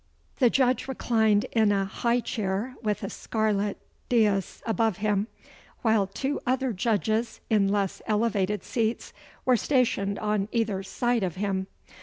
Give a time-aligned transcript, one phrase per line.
[0.39, 3.77] The Judge reclined in a high chair, with a scarlet
[4.09, 5.27] dais above him,
[5.83, 9.13] while two other Judges, in less elevated seats,
[9.45, 11.67] were stationed on either side of him.